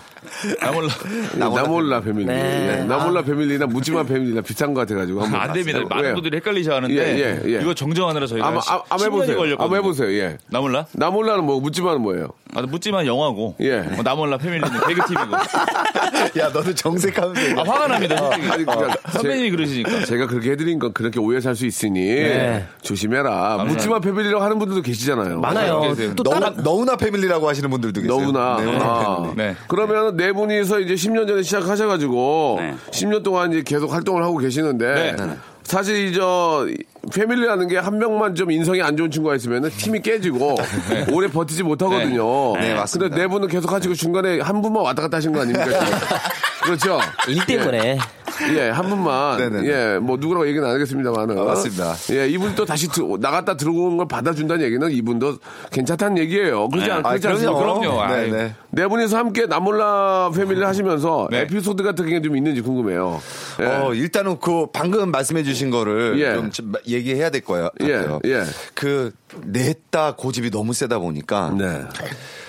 [0.61, 0.89] 나 몰라.
[1.37, 2.27] 나몰라 패밀리.
[2.27, 2.79] 네.
[2.81, 5.23] 예, 나몰라 패밀리나 묻지마 패밀리나 비슷한 것 같아가지고.
[5.23, 5.81] 한번 안 됩니다.
[5.89, 6.15] 많은 왜요?
[6.15, 7.61] 분들이 헷갈리셔 하는데 예, 예, 예.
[7.63, 9.37] 이거 정정하느라 저희가 한번, 아, 한번 해보세요.
[9.37, 9.63] 걸렸거든요.
[9.65, 10.39] 한번 해보세요, 예.
[10.51, 10.87] 나 몰라?
[10.93, 12.29] 나몰라는 뭐, 묻지마는 뭐예요?
[12.55, 13.57] 아, 묻지만 영화고.
[13.61, 13.81] 예.
[13.81, 15.33] 뭐, 나 몰라 패밀리는 개그 팀이고.
[16.41, 17.61] 야, 너도 정색하면서.
[17.61, 18.17] 아, 화가 납니다.
[18.17, 18.49] 솔직히.
[18.51, 20.05] 아니, 그냥 선배님이 그러시니까.
[20.05, 22.67] 제가 그렇게 해드린 건 그렇게 오해 살 수 있으니 네.
[22.83, 23.65] 조심해라.
[23.67, 25.41] 묻지마 패밀리라고 하는 분들도 계시잖아요.
[25.41, 25.83] 많아요.
[26.15, 28.17] 또 너무, 따라 너무나 패밀리라고 하시는 분들도 계세요.
[28.17, 28.57] 너무나.
[28.65, 28.79] 네.
[28.81, 29.33] 아.
[29.37, 29.57] 네.
[29.67, 32.75] 그러면 네 분이서 이제 10년 전에 시작하셔가지고 네.
[32.91, 35.37] 10년 동안 이제 계속 활동을 하고 계시는데 네.
[35.65, 36.67] 사실 이저
[37.15, 40.57] 패밀리라는 게 한 명만 좀 인성이 안 좋은 친구가 있으면 팀이 깨지고
[41.13, 42.55] 오래 버티지 못하거든요.
[42.57, 43.09] 네, 맞습니다.
[43.11, 45.67] 근데 네 분은 계속 하시고 중간에 한 분만 왔다 갔다 하신 거 아닙니까?
[46.65, 46.99] 그렇죠.
[47.29, 47.99] 일 때문에.
[48.55, 49.39] 예, 한 분만.
[49.39, 49.69] 네네네.
[49.69, 51.39] 예, 뭐 누구라고 얘기는 안 하겠습니다만은.
[51.39, 51.95] 어, 맞습니다.
[52.13, 55.39] 예, 이분 또 다시 들- 나갔다 들어오는 걸 받아준다는 얘기는 이분도
[55.73, 56.69] 괜찮다는 얘기예요.
[56.69, 57.59] 그렇지, 않, 아, 그렇지 않습니까?
[57.59, 57.81] 그럼요.
[57.83, 58.31] 네, 아이.
[58.31, 58.37] 네.
[58.37, 58.55] 네
[58.87, 61.41] 분이서 함께 나몰라 패밀리 하시면서 네.
[61.41, 63.21] 에피소드 같은 게 좀 있는지 궁금해요.
[63.61, 63.65] 예.
[63.65, 66.35] 어, 일단은 그 방금 말씀해 주신 거를 예.
[66.35, 67.71] 좀, 좀 얘기해야 될 거예요.
[67.81, 68.21] 예, 같아요.
[68.27, 68.45] 예.
[68.75, 69.13] 그
[69.47, 71.83] 냈다 고집이 너무 세다 보니까 네.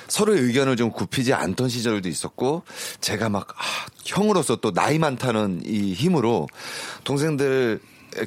[0.08, 2.64] 서로의 의견을 좀 굽히지 않던 시절도 있었고
[3.00, 3.62] 제가 막 아,
[4.06, 6.48] 형으로서 또 나이 많다는 이 힘으로
[7.04, 7.80] 동생들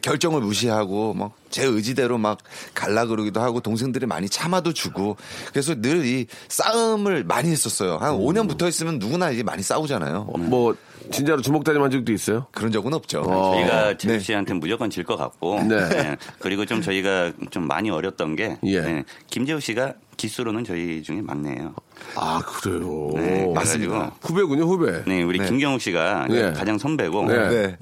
[0.03, 2.39] 결정을 무시하고 막 제 의지대로 막
[2.73, 5.19] 갈라 그러기도 하고 동생들이 많이 참아도 주고
[5.53, 7.99] 그래서 늘 이 싸움을 많이 했었어요.
[7.99, 10.25] 한 5년 붙어 있으면 누구나 이제 많이 싸우잖아요.
[10.39, 10.75] 뭐
[11.13, 12.47] 진짜로 주먹다짐 한 적도 있어요?
[12.53, 13.23] 그런 적은 없죠.
[13.23, 14.19] 저희가 제수 네.
[14.19, 15.89] 씨한테 무조건 질 것 같고 네.
[15.91, 16.17] 네.
[16.39, 18.81] 그리고 좀 저희가 좀 많이 어렸던 게 예.
[18.81, 19.05] 네.
[19.29, 21.75] 김재우 씨가 기수로는 저희 중에 막내예요.
[22.17, 23.11] 아 그래요.
[23.15, 24.13] 네, 맞습니다.
[24.23, 25.03] 후배군요 후배.
[25.07, 25.47] 네, 우리 네.
[25.47, 26.53] 김경욱 씨가 네.
[26.53, 27.77] 가장 선배고 네.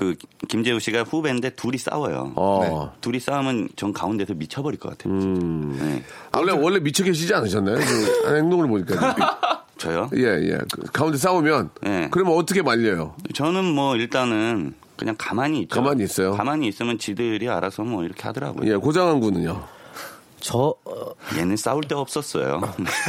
[0.00, 0.06] 네.
[0.06, 0.14] 네.
[0.14, 2.32] 그, 그 김재우 씨가 후배인데 둘이 싸워요.
[2.36, 2.94] 어.
[3.00, 5.14] 둘이 싸우면 전 가운데서 미쳐버릴 것 같아요.
[5.14, 5.76] 음.
[5.80, 6.02] 네.
[6.32, 7.76] 원래 원래 미쳐 계시지 않으셨나요?
[7.76, 9.64] 그 행동을 보니까.
[9.78, 10.08] 저요?
[10.16, 10.58] 예 예.
[10.72, 12.08] 그 가운데 싸우면 네.
[12.10, 13.14] 그러면 어떻게 말려요?
[13.34, 15.74] 저는 뭐 일단은 그냥 가만히 있죠.
[15.74, 16.32] 가만히 있어요?
[16.32, 18.70] 가만히 있으면 지들이 알아서 뭐 이렇게 하더라고요.
[18.70, 19.73] 예 고장한 군은요.
[20.44, 21.06] 저 어,
[21.38, 22.60] 얘는 싸울 데가 없었어요.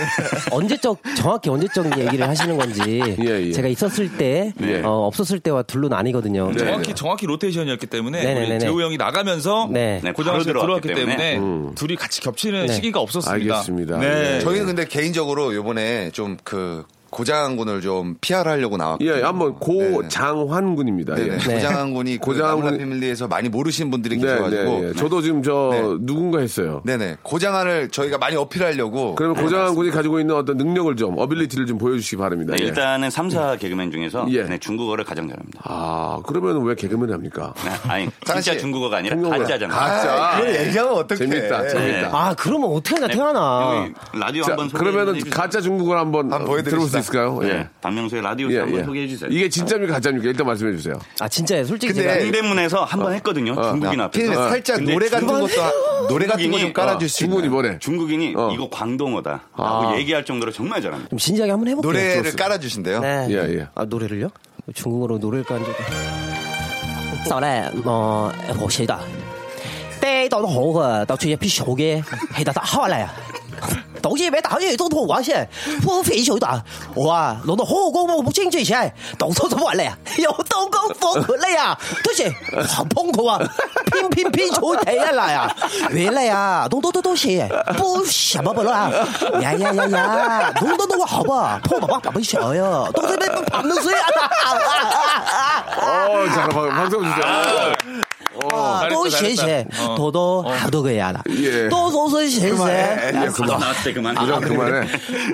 [0.52, 3.52] 언제적 정확히 언제적 얘기를 하시는 건지 예, 예.
[3.52, 4.82] 제가 있었을 때 네.
[4.82, 6.56] 어, 없었을 때와 둘로 나뉘거든요.
[6.56, 8.54] 정확히 정확히 로테이션이었기 때문에 네네네네.
[8.56, 10.00] 우리 재우 형이 나가면서 네.
[10.02, 11.76] 네, 바로 들어왔기 때문에, 때문에.
[11.76, 12.74] 둘이 같이 겹치는 네.
[12.74, 13.54] 시기가 없었습니다.
[13.56, 13.98] 알겠습니다.
[14.00, 14.36] 네.
[14.36, 14.39] 예.
[14.39, 19.06] 저희는 근데 개인적으로 요번에 좀 그 고장군을 좀 PR 하려고 나왔고.
[19.06, 21.15] 예, 한번 고장환군입니다.
[21.15, 21.34] 네네.
[21.34, 21.38] 예.
[21.38, 21.54] 네.
[21.56, 24.63] 고장군이 그 고장군- 나무라 패밀리에서 많이 모르시는 분들이 네, 계셔가지고.
[24.63, 24.93] 네, 예.
[24.93, 25.82] 저도 지금 저 네.
[26.01, 26.82] 누군가 했어요.
[26.84, 27.17] 네네.
[27.23, 29.15] 고장안을 저희가 많이 어필하려고.
[29.15, 32.54] 그러면 고장환군이 가지고 있는 어떤 능력을 좀, 어빌리티를 좀 보여주시기 바랍니다.
[32.58, 32.67] 네, 예.
[32.67, 34.43] 일단은 3사 개그맨 중에서 예.
[34.43, 35.62] 네, 중국어를 가장 잘합니다.
[35.63, 37.54] 아, 그러면 왜 개그맨 합니까?
[37.63, 39.69] 네, 아니 진짜 중국어가 아니라 가짜잖아요.
[39.80, 40.38] 가짜.
[40.38, 41.17] 그걸 얘기하면 어떡해.
[41.17, 42.10] 재밌다, 재밌다.
[42.12, 43.88] 아 그러면 어떻게 하나 태어나?
[44.13, 45.15] 라디오 자, 한번 그러면은.
[45.30, 47.04] 가짜 중국어를 한번, 한번 어, 보여드립시 다.
[47.04, 47.38] 들어볼 수 있을까요?
[47.40, 47.68] 네, 예.
[47.80, 48.85] 박명수의 라디오 예, 한번 예.
[48.85, 49.30] 소개해 주세요.
[49.30, 50.28] 이게 진짜입니까, 가짜입니까?
[50.28, 50.98] 일단 말씀해 주세요.
[51.20, 53.54] 아 진짜 솔직히 근데 제가 동대문에서 한 번 했거든요.
[53.54, 54.11] 중국인 앞에서.
[54.11, 57.18] 피디님 살짝 근데 노래 같은 중국- 것도, 하- 노래 같은 거 좀 중국인이- 깔아줄 수
[57.18, 57.50] 중국이 있나요?
[57.52, 57.78] 뭐래?
[57.78, 58.50] 중국인이 어.
[58.52, 59.96] 이거 광동어다 라고 아.
[59.98, 61.09] 얘기할 정도로 정말 잘합니다.
[61.11, 61.92] 좀 진지하게 한번 해볼게요.
[61.92, 63.00] 노래를 깔아주신대요.
[63.00, 63.26] 네.
[63.30, 63.68] 예, 예.
[63.74, 64.28] 아 노래를요?
[64.74, 65.76] 중국어로 노래를 까는 적이.
[67.28, 68.98] 就咧，我我寫得，
[70.00, 72.02] 爹到都好噶，到處一批手嘅，
[72.33, 73.12] 係得得開嚟啊！
[74.02, 75.46] 到時俾打嘢都同我先，
[75.87, 76.62] 我非手打，
[76.94, 82.26] 我啊，攞到好高我不清楚先，到處都話嚟啊，有到高放佢嚟啊，都是
[82.66, 83.38] 好碰佢啊，
[83.92, 85.54] 偏偏偏出題啊來啊，
[85.90, 88.88] 原來啊，多多多多些，不什麼不啦，
[89.42, 92.62] 呀呀呀呀，多多多好吧，破爸爸爸爸小呀，
[92.94, 94.09] 都是被旁的水啊。
[95.80, 98.03] 어, 자, 방- 방송 주세요.
[98.52, 101.24] 아, 또谢谢 도도 하도그야다.
[101.30, 101.68] 예.
[101.68, 103.12] 또 소소谢谢.
[103.12, 103.59] 예, 그만.
[103.61, 104.14] 나왔을 때 그만.
[104.14, 104.88] 그냥 그만해.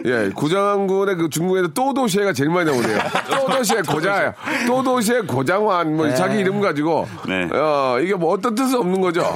[0.07, 2.99] 예, 고장군의 그 중국에서 또도시에가 제일 많이 나오네요.
[3.31, 4.33] 또도시의 고장,
[4.67, 7.07] 또도시의 고장환, 뭐 자기 이름 가지고.
[7.29, 7.49] 네.
[7.53, 9.35] 어, 이게 뭐 어떤 뜻은 없는 거죠?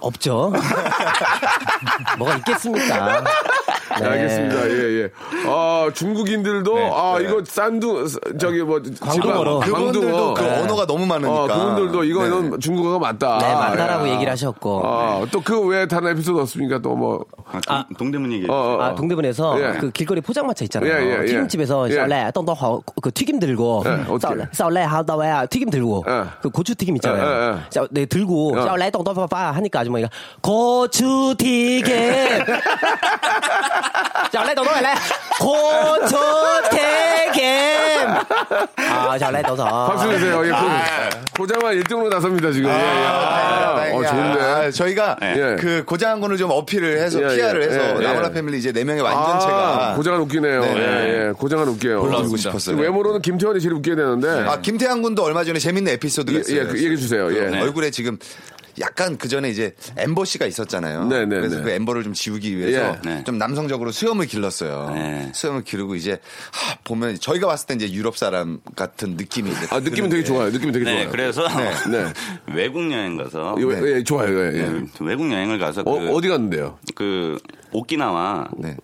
[0.00, 0.52] 없죠.
[2.18, 3.24] 뭐가 있겠습니까?
[3.99, 4.69] 네, 알겠습니다.
[4.69, 5.09] 예, 예.
[5.47, 6.91] 아, 중국인들도, 네.
[6.93, 8.07] 아, 이거 싼두,
[8.39, 8.81] 저기 뭐.
[8.99, 9.63] 광둥어로.
[9.63, 10.33] 지방, 그분들도 광둥어.
[10.33, 11.43] 그 언어가 너무 많으니까.
[11.43, 13.37] 어, 그분들도 이거는 중국어가 맞다.
[13.39, 14.13] 네, 맞다라고 예.
[14.13, 14.81] 얘기를 하셨고.
[14.85, 16.79] 아, 또 그 외에 다른 에피소드 없습니까?
[16.79, 17.25] 또 뭐.
[17.67, 18.45] 아, 동- 동대문 얘기.
[18.49, 18.81] 어, 어, 어.
[18.81, 19.77] 아, 동대문에서 예.
[19.79, 21.21] 그 길거리 포장마차 있잖아요.
[21.21, 21.25] 예.
[21.25, 21.93] 튀김집에서 예.
[21.95, 22.55] 쌀래 똥똥
[23.01, 24.47] 그 튀김 들고 예, 어떻게?
[24.51, 26.23] 쌀래 하다와야 튀김 들고 예.
[26.41, 27.55] 그 고추 튀김 있잖아요.
[27.57, 27.69] 예.
[27.69, 28.61] 자, 네 들고 어.
[28.63, 30.09] 쌀래 똥똥 빠빠 하니까 아주머니가
[30.41, 31.93] 고추 튀김
[34.31, 34.93] 쌀래 똥똥 래
[35.39, 36.15] 고추
[36.71, 37.43] 튀김
[38.77, 40.45] 아 쌀래 똥똥 박수 주세요.
[40.45, 40.57] 예, 고,
[41.39, 42.69] 고장환 1등으로 나섭니다, 지금.
[42.69, 42.77] 예, 예.
[42.77, 44.09] 아, 어, 다행이야.
[44.09, 44.39] 좋은데.
[44.41, 45.55] 아, 저희가 예.
[45.59, 48.33] 그 고장군을 좀 어필을 해서 예, PR을 예, 해서 예, 나무라 예.
[48.33, 50.61] 패밀리 이제 네 명의 완전체가 아, 고장은 웃기네요.
[50.61, 50.75] 네.
[50.77, 51.31] 예, 예.
[51.31, 52.01] 고장은 웃겨요.
[52.01, 52.77] 올라오고 싶었어요.
[52.77, 54.27] 외모로는 김태환이 제일 웃겨야 되는데.
[54.49, 56.59] 아, 김태환 군도 얼마 전에 재밌는 에피소드가 예, 있어요.
[56.61, 57.31] 예, 그 얘기해 주세요.
[57.35, 57.49] 예.
[57.49, 58.17] 그 얼굴에 지금
[58.79, 61.05] 약간 그 전에 이제 엠버 씨가 있었잖아요.
[61.05, 61.63] 네, 네, 그래서 네.
[61.63, 63.09] 그 엠버를 좀 지우기 위해서 예.
[63.09, 63.23] 네.
[63.23, 64.91] 좀 남성적으로 수염을 길렀어요.
[64.93, 65.31] 네.
[65.33, 66.19] 수염을 기르고 이제
[66.51, 70.49] 하, 보면 저희가 봤을 때 이제 유럽 사람 같은 느낌이 이제 아, 느낌은 되게 좋아요.
[70.49, 71.09] 느낌이 되게 네, 좋아요.
[71.11, 71.47] 그래서
[71.89, 72.13] 네.
[72.53, 74.39] 외국 여행 가서 예, 예, 좋아요.
[74.39, 74.69] 예, 예.
[74.69, 76.79] 네, 외국 여행을 가서 어, 그, 어디 갔는데요?
[76.95, 77.37] 그
[77.71, 78.75] 오키나와 네.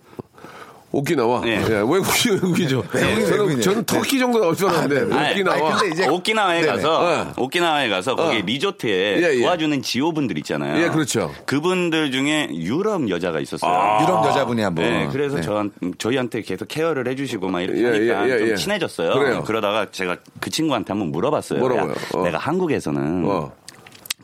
[0.92, 1.42] 오키나와.
[1.42, 1.62] 네.
[1.70, 2.82] 예, 외국이 외국이죠.
[2.92, 3.60] 외국인, 저는.
[3.60, 5.14] 저는 터키 정도 나올 줄 알았는데.
[5.16, 5.56] 아니, 오키나와.
[5.56, 6.72] 아니, 근데 이제- 오키나와에 네네.
[6.72, 7.42] 가서 네.
[7.42, 8.42] 오키나와에 가서 거기 어.
[8.44, 8.90] 리조트에
[9.22, 9.40] 예, 예.
[9.40, 10.82] 도와주는 지오분들 있잖아요.
[10.82, 11.32] 예, 그렇죠.
[11.46, 13.98] 그분들 중에 유럽 여자가 있었어요.
[14.02, 15.42] 유럽 여자분이 한번 네, 그래서 네.
[15.42, 18.54] 저한, 저희한테 계속 케어를 해주시고 막 이렇게 예, 하니까 예, 예, 좀 예.
[18.56, 19.12] 친해졌어요.
[19.12, 19.44] 그래요.
[19.46, 21.60] 그러다가 제가 그 친구한테 한번 물어봤어요.
[21.60, 21.92] 뭐라고요?
[21.92, 22.22] 야, 어.
[22.24, 23.52] 내가 한국에서는 어.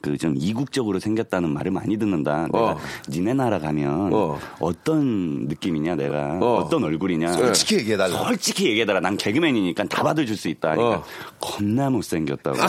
[0.00, 2.48] 그좀 이국적으로 생겼다는 말을 많이 듣는다.
[2.52, 2.78] 내가 어.
[3.08, 4.38] 니네 나라 가면 어.
[4.60, 4.70] 어.
[4.84, 6.64] 떤 느낌이냐, 내가 어.
[6.64, 6.68] 어.
[6.68, 7.32] 떤 얼굴이냐.
[7.32, 8.24] 솔직히 얘기해달라.
[8.24, 9.00] 솔직히 얘기해달라.
[9.00, 10.74] 난 개그맨이니까 다 받아줄 수 있다.
[10.74, 11.04] 그러니까 어.
[11.40, 12.56] 겁나 못생겼다고.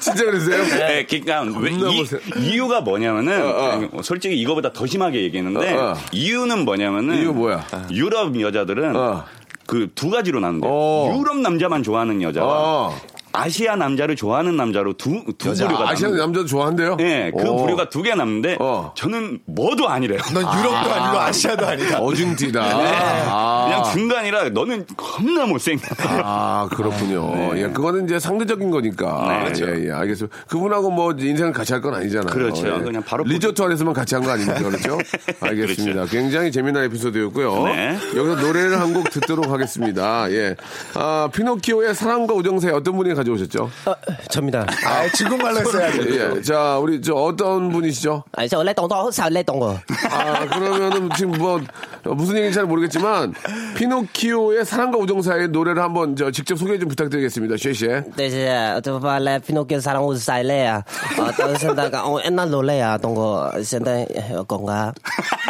[0.00, 0.64] 진짜 그러세요?
[0.64, 4.02] 네, 그러니까 왜 이, 이유가 뭐냐면은 어, 어.
[4.02, 5.94] 솔직히 이거보다 더 심하게 얘기했는데 어, 어.
[6.12, 7.66] 이유는 뭐냐면은 이유 뭐야?
[7.90, 9.24] 유럽 여자들은 어.
[9.66, 11.14] 그두 가지로 나는데 어.
[11.16, 12.94] 유럽 남자만 좋아하는 여자와 어.
[13.36, 16.96] 아시아 남자를 좋아하는 남자로 두, 두 여자, 부류가 아시아 남자도 좋아한대요?
[16.96, 17.56] 네, 그 오.
[17.56, 18.92] 부류가 두 개 남는데 어.
[18.96, 20.18] 저는 뭐도 아니래요.
[20.32, 21.98] 넌 유럽도 아 니고 아시아도 아니다.
[22.00, 22.60] 어중티다.
[22.78, 22.92] 네.
[23.28, 23.64] 아.
[23.68, 26.20] 그냥 중간이라 너는 겁나 못생겼다.
[26.24, 27.56] 아, 그렇군요.
[27.58, 29.26] 예, 그거는 이제 상대적인 거니까.
[29.28, 29.66] 네, 그렇죠.
[29.68, 30.36] 예, 예, 알겠습니다.
[30.48, 32.32] 그분하고 뭐 인생을 같이 할 건 아니잖아요.
[32.32, 32.66] 그렇죠.
[32.68, 32.80] 예.
[32.82, 34.58] 그냥 바로 리조트 안에서만 같이 한 거 아닙니까?
[34.62, 34.98] 그렇죠?
[35.40, 36.06] 알겠습니다.
[36.06, 37.64] 굉장히 재미난 에피소드였고요.
[37.64, 37.98] 네.
[38.16, 40.30] 여기서 노래를 한 곡 듣도록 하겠습니다.
[40.30, 40.54] 예.
[40.94, 43.70] 아, 피노키오의 사랑과 우정사에 어떤 분이 가져 오셨죠?
[43.86, 43.94] 어,
[44.30, 44.66] 접니다.
[44.84, 46.00] 아, 중국말로 했어야지.
[46.10, 46.42] 예.
[46.42, 48.24] 자, 우리 저 어떤 분이시죠?
[48.32, 49.78] 아니 저 래똥똥 쌀래 똥거.
[50.10, 51.60] 아, 그러면은 지금 뭐 어,
[52.06, 53.34] 어, 무슨 얘기인지 잘 모르겠지만
[53.76, 57.56] 피노키오의 사랑과 우정 사이의 노래를 한번 저 직접 소개 좀 부탁드리겠습니다.
[57.56, 58.04] 쉐쉐.
[58.16, 58.98] 네, 제 어떻게
[59.40, 60.76] 피노키오 사랑과 우정 사이래야.
[61.18, 62.98] 어, 어떤 생각가 어, 옛날 노래야.
[62.98, 64.06] 동거 생각
[64.46, 64.92] 건가?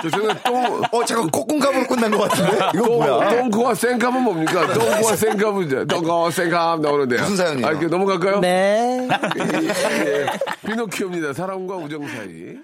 [0.02, 2.58] 저 저는 똥어 잠깐 콧공감으로 끝난 것 같은데.
[2.74, 3.28] 이거 뭐야?
[3.28, 4.72] 똥고와 생감은 뭡니까?
[4.72, 7.20] 똥고와 생감은 똥고 생감 나오는데요.
[7.22, 7.66] 무슨 사연이요?
[7.66, 8.40] 아, 이렇게 넘어갈까요?
[8.40, 9.08] 네.
[9.38, 10.26] 예, 예.
[10.66, 11.32] 피노키오입니다.
[11.32, 12.56] 사랑과 우정 사이.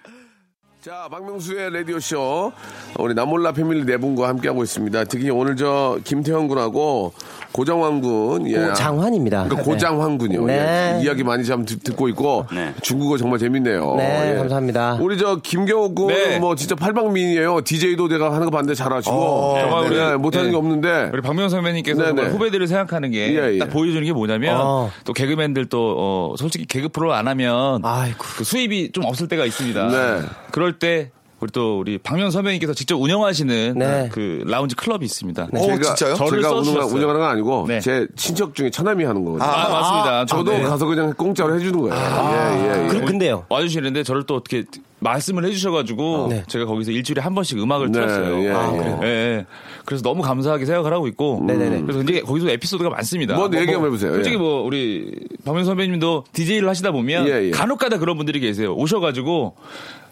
[0.85, 2.51] 자, 박명수의 라디오쇼.
[2.99, 5.05] 우리 나몰라 패밀리 네 분과 함께하고 있습니다.
[5.05, 7.13] 특히 오늘 저 김태형 군하고
[7.53, 8.51] 고장환 군.
[8.51, 8.57] 예.
[8.57, 9.45] 고장환입니다.
[9.45, 10.45] 그러니까 고장환 군요.
[10.47, 10.99] 네.
[10.99, 11.05] 예.
[11.05, 12.47] 이야기 많이 참 듣, 고 있고.
[12.53, 12.75] 네.
[12.83, 13.95] 중국어 정말 재밌네요.
[13.97, 14.39] 네, 예.
[14.39, 14.99] 감사합니다.
[15.01, 16.41] 우리 저 김경호 군 네.
[16.41, 17.61] 뭐 진짜 팔방민이에요.
[17.63, 19.15] DJ도 내가 하는 거 봤는데 잘하시고.
[19.15, 20.51] 어, 정말 우리- 네, 못하는 네.
[20.51, 21.11] 게 없는데.
[21.13, 23.69] 우리 박명 선배님께서 후배들을 생각하는 게딱 예, 예.
[23.69, 24.91] 보여주는 게 뭐냐면 어.
[25.05, 28.19] 또 개그맨들 또 어, 솔직히 개그 프로 안 하면 아이고.
[28.39, 29.89] 그 수입이 좀 없을 때가 있습니다.
[29.89, 30.27] 네.
[30.51, 31.11] 그럴 때
[31.43, 34.09] 우리 또 우리 박명 선배님께서 직접 운영하시는 네.
[34.13, 35.49] 그 라운지 클럽이 있습니다.
[35.53, 36.15] 어, 진짜요?
[36.15, 36.95] 저를 제가 운영, 써주셨어요.
[36.95, 37.81] 운영하는 건 아니고 네.
[37.81, 39.51] 제 친척 중에 처남이 하는 거거든요.
[39.51, 40.27] 아, 맞습니다.
[40.27, 40.63] 저도 네.
[40.63, 41.97] 가서 그냥 공짜로 해주는 거예요.
[41.97, 42.89] 예, 예, 예.
[42.89, 43.45] 그, 근데요.
[43.49, 44.65] 와주시는데 저를 또 어떻게
[45.01, 46.45] 말씀을 해주셔가지고 네.
[46.47, 48.45] 제가 거기서 일주일에 한 번씩 음악을 네, 틀었어요.
[48.45, 48.99] 예, 아, 예.
[49.03, 49.47] 예, 예.
[49.85, 51.43] 그래서 너무 감사하게 생각을 하고 있고.
[51.45, 51.83] 네네네.
[51.83, 53.35] 그래서 이제 거기서 에피소드가 많습니다.
[53.35, 54.13] 뭐 얘기 한번 해보세요.
[54.15, 54.39] 솔직히 예.
[54.39, 55.13] 뭐 우리
[55.45, 57.51] 박명수 선배님도 DJ를 하시다 보면 예, 예.
[57.51, 58.75] 간혹가다 그런 분들이 계세요.
[58.77, 59.57] 오셔가지고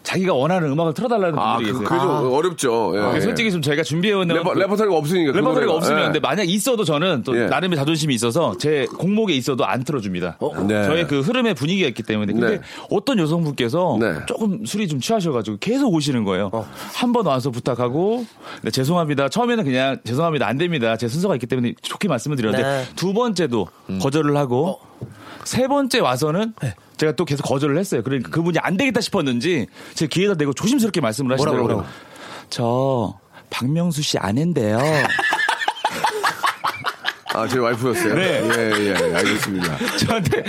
[0.03, 1.87] 자기가 원하는 음악을 틀어달라는 아, 분들이 그, 계세요.
[1.89, 2.93] 그게 좀 어렵죠.
[2.95, 3.21] 예, 예.
[3.21, 5.31] 솔직히 좀 저희가 준비해오는 레퍼, 그- 레퍼토리가 없으니까.
[5.31, 5.73] 그 레퍼토리가 노래가.
[5.77, 6.03] 없으면 예.
[6.05, 7.45] 근데 만약 있어도 저는 또 예.
[7.45, 10.39] 나름의 자존심이 있어서 제 곡목에 있어도 안 틀어줍니다.
[10.67, 10.83] 네.
[10.85, 12.61] 저의 그 흐름의 분위기가 있기 때문에 근데 네.
[12.89, 14.13] 어떤 여성분께서 네.
[14.25, 16.49] 조금 술이 좀 취하셔가지고 계속 오시는 거예요.
[16.95, 18.25] 한번 와서 부탁하고
[18.63, 19.29] 네, 죄송합니다.
[19.29, 20.97] 처음에는 그냥 죄송합니다 안 됩니다.
[20.97, 22.83] 제 순서가 있기 때문에 좋게 말씀을 드렸는데 네.
[22.95, 23.67] 두 번째도
[24.01, 24.79] 거절을 하고
[25.43, 26.53] 세 번째 와서는
[27.01, 28.03] 제가 또 계속 거절을 했어요.
[28.03, 31.63] 그러니까 그분이 안 되겠다 싶었는지 제 귀에다 대고 조심스럽게 말씀을 하시더라고요.
[31.63, 31.89] 뭐라고,
[32.51, 34.77] 저 박명수 씨 아내인데요.
[37.33, 38.13] 아, 제 와이프였어요.
[38.15, 38.41] 네.
[38.43, 39.77] 예, 예, 알겠습니다.
[40.05, 40.41] 저한테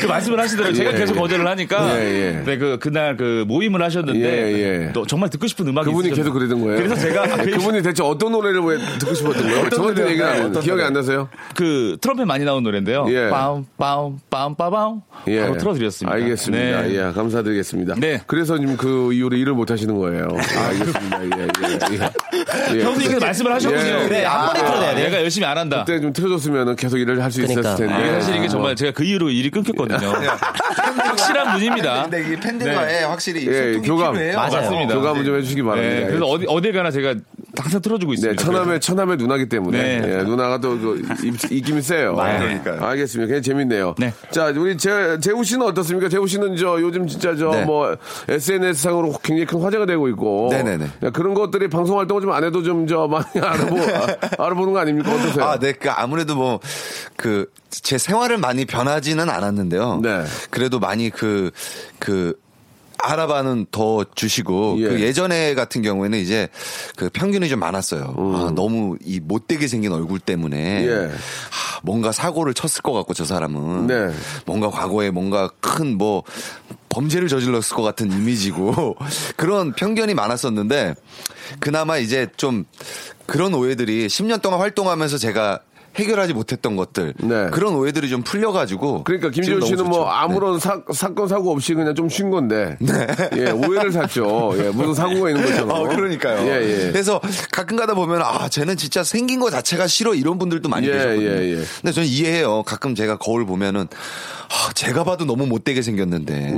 [0.00, 0.74] 그 말씀을 하시더라고요.
[0.76, 1.20] 제가 예, 계속 예.
[1.20, 1.98] 거절을 하니까.
[1.98, 2.42] 예, 예.
[2.44, 4.20] 네, 그, 그날 그 모임을 하셨는데.
[4.20, 4.92] 예, 예.
[4.92, 6.10] 또 정말 듣고 싶은 음악이 그분이.
[6.10, 6.76] 계속 그러던 거예요.
[6.76, 9.70] 그래서 제가 아, 그, 그분이 대체 어떤 노래를 왜 듣고 싶었던 거예요?
[9.70, 10.82] 저한테 안 네, 기억이?
[10.82, 11.28] 안 나세요?
[11.54, 13.06] 그 트럼펫 많이 나온 노래인데요.
[13.08, 13.30] 예.
[13.30, 15.00] 빰, 빰, 빰, 빠밤.
[15.28, 15.40] 예.
[15.40, 16.14] 바로 틀어드렸습니다.
[16.14, 16.82] 알겠습니다.
[16.82, 16.94] 네.
[16.94, 17.94] 예, 감사드리겠습니다.
[17.98, 18.20] 네.
[18.26, 20.28] 그래서 지금 그 이후로 일을 못 하시는 거예요.
[20.68, 21.24] 알겠습니다.
[21.24, 22.78] 예, 예, 예.
[22.78, 22.84] 예.
[22.84, 23.82] 형수님께서 말씀을 하셨군요.
[23.82, 24.08] 예.
[24.08, 25.04] 그래, 한 번에 틀어야 돼.
[25.04, 25.84] 내가 열심히 안 한다.
[25.86, 27.60] 그때 좀 틀어줬으면 계속 일을 할수 그러니까.
[27.60, 28.02] 있었을 텐데.
[28.02, 30.12] 이게 사실 이게 정말 제가 그 이후로 일이 끊겼거든요.
[30.96, 32.02] 확실한 분입니다.
[32.02, 34.12] 근데 이 팬들과의 확실히 예, 소통이 교감.
[34.14, 34.36] 필요해요.
[34.36, 34.52] 맞아요.
[34.52, 34.94] 맞습니다.
[34.94, 35.94] 교감을 좀 해주시기 바랍니다.
[36.00, 37.14] 네, 그래서 어디, 어딜 가나 제가
[37.62, 38.42] 항상 틀어주고 네, 있습니다.
[38.42, 40.00] 처남의, 처남의 누나기 때문에.
[40.00, 40.18] 네.
[40.18, 41.02] 예, 누나가 또, 그,
[41.82, 42.14] 세요.
[42.14, 42.80] 그러니까요.
[42.82, 43.26] 알겠습니다.
[43.32, 43.94] 굉장히 재밌네요.
[43.98, 44.12] 네.
[44.30, 46.08] 자, 우리 재, 재우 씨는 어떻습니까?
[46.08, 47.64] 재우 씨는 저, 요즘 진짜 저, 네.
[47.64, 47.96] 뭐,
[48.28, 50.48] SNS상으로 굉장히 큰 화제가 되고 있고.
[50.50, 50.84] 네네네.
[51.02, 54.78] 야, 그런 것들이 방송 활동을 좀 안 해도 좀, 저, 많이 알아보, 아, 알아보는 거
[54.78, 55.12] 아닙니까?
[55.14, 55.44] 어떠세요?
[55.44, 55.72] 아, 네.
[55.72, 56.60] 그 아무래도 뭐
[57.16, 60.00] 그 제 생활을 많이 변하지는 않았는데요.
[60.02, 60.24] 네.
[60.50, 62.34] 그래도 많이 그그알
[63.02, 64.88] 아봐는 더 주시고 예.
[64.88, 66.48] 그 예전에 같은 경우에는 이제
[66.96, 68.14] 그 편견이 좀 많았어요.
[68.16, 70.88] 아, 너무 이 못되게 생긴 얼굴 때문에 음.
[70.88, 71.14] 예.
[71.14, 74.10] 아, 뭔가 사고를 쳤을 것 같고 저 사람은 네.
[74.46, 76.22] 뭔가 과거에 뭔가 큰 뭐
[76.88, 78.96] 범죄를 저질렀을 것 같은 이미지고
[79.36, 80.94] 그런 편견이 많았었는데
[81.60, 82.64] 그나마 이제 좀
[83.26, 85.60] 그런 오해들이 10년 동안 활동하면서 제가
[85.98, 87.48] 해결하지 못했던 것들 네.
[87.50, 90.08] 그런 오해들이 좀 풀려가지고 그러니까 너무 씨는 뭐 좋죠.
[90.08, 92.76] 아무런 사, 사건 사고 없이 그냥 좀 쉰 건데
[93.36, 96.46] 예 오해를 샀죠 예 무슨 사고가 있는 것처럼 어, 그러니까요.
[96.48, 96.92] 예, 예.
[96.92, 97.20] 그래서
[97.52, 101.28] 가끔 가다 보면 아, 쟤는 진짜 생긴 거 자체가 싫어 이런 분들도 많이 예, 계셨거든요.
[101.28, 101.64] 예, 예.
[101.82, 102.62] 근데 저는 이해해요.
[102.62, 104.37] 가끔 제가 거울 보면은 아,
[104.74, 106.54] 제가 봐도 너무 못되게 생겼는데.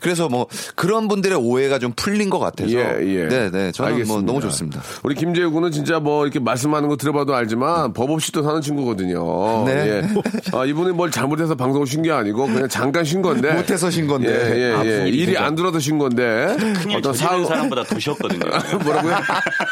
[0.00, 2.70] 그래서 뭐 그런 분들의 오해가 좀 풀린 것 같아서.
[2.72, 3.28] 예, 예.
[3.28, 3.72] 네, 네.
[3.72, 4.26] 저는 뭐 알겠습니다.
[4.26, 4.82] 너무 좋습니다.
[5.02, 9.64] 우리 김재우 군은 진짜 뭐 이렇게 말씀하는 거 들어봐도 알지만 법 없이 또 사는 친구거든요.
[9.66, 9.72] 네.
[9.88, 10.08] 예.
[10.56, 13.52] 아, 이분이 뭘 잘못해서 방송을 쉰 게 아니고 그냥 잠깐 쉰 건데.
[13.54, 14.28] 못해서 쉰 건데.
[14.28, 15.08] 예, 예, 아, 예.
[15.08, 15.36] 일이?
[15.36, 16.54] 안 들어서 쉰 건데.
[16.82, 18.40] 큰일 저지른 사람보다 더 쉬었거든요.
[18.84, 19.14] 뭐라고요?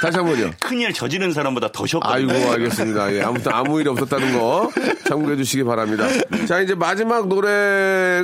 [0.03, 0.51] 다시 한 번요.
[0.61, 2.33] 큰일 저지른 사람보다 더 쉬었거든요.
[2.33, 3.15] 아이고, 알겠습니다.
[3.15, 4.71] 예, 아무튼 아무 일이 없었다는 거
[5.07, 6.07] 참고해 주시기 바랍니다.
[6.49, 7.54] 자, 이제 마지막 노래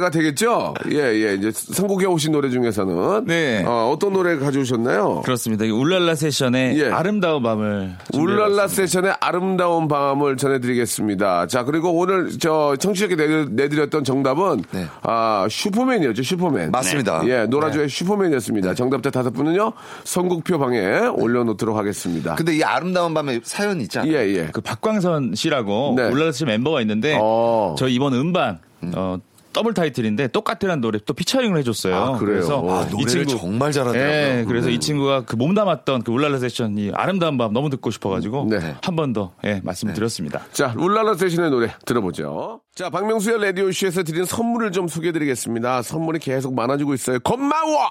[0.00, 0.74] 가 되겠죠?
[0.90, 1.34] 예, 예.
[1.34, 3.24] 이제 선곡해 오신 노래 중에서는.
[3.26, 3.64] 네.
[3.66, 5.22] 어, 어떤 노래 가져오셨나요?
[5.24, 5.64] 그렇습니다.
[5.64, 6.90] 이 울랄라 세션의 예.
[6.90, 11.46] 아름다운 밤을 울랄라 세션의 아름다운 밤을 전해드리겠습니다.
[11.48, 14.86] 자, 그리고 오늘 저 청취자께 내드- 내드렸던 정답은 네.
[15.02, 16.70] 아, 슈퍼맨이었죠, 슈퍼맨.
[16.70, 17.22] 맞습니다.
[17.26, 18.74] 예, 노라조의 슈퍼맨이었습니다.
[18.74, 19.72] 정답자 다섯 분은요,
[20.04, 22.34] 선곡표 방에 올려놓도록 하겠습니다.
[22.36, 24.12] 근데 이 아름다운 밤에 사연이 있잖아요.
[24.12, 24.48] 예, 예.
[24.52, 26.08] 그 박광선 씨라고 네.
[26.08, 27.74] 울랄라 씨 멤버가 있는데 어.
[27.78, 28.58] 저 이번 음반
[28.94, 29.18] 어
[29.52, 31.94] 더블 타이틀인데 똑같은 노래 또 피처링을 해줬어요.
[31.94, 32.36] 아, 그래요?
[32.36, 34.10] 그래서 아, 노래를 정말 잘하더라고요.
[34.10, 34.72] 예, 그래서 음.
[34.72, 38.76] 이 친구가 그 몸담았던 그 울랄라 세션 이 아름다운 밤 너무 듣고 싶어가지고 네.
[38.82, 40.42] 한번 더 예, 말씀을 드렸습니다.
[40.52, 42.60] 자, 울랄라 세션의 노래 들어보죠.
[42.74, 45.82] 자, 박명수의 라디오 쇼에서 드린 선물을 좀 소개해드리겠습니다.
[45.82, 47.18] 선물이 계속 많아지고 있어요.
[47.20, 47.90] 고마워!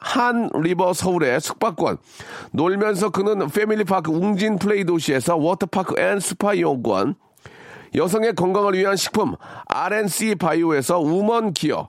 [0.00, 1.98] 한 리버 서울의 숙박권,
[2.52, 7.16] 놀면서 크는 패밀리파크 웅진 플레이 도시에서 워터파크 and 스파 이용권,
[7.94, 9.34] 여성의 건강을 위한 식품
[9.66, 11.88] RNC 바이오에서 우먼 기어